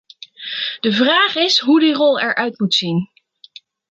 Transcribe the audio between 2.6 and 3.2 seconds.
zien.